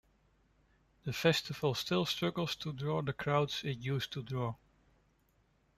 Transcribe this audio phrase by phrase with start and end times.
[1.03, 4.55] The festival still struggled to draw the crowds it used to draw.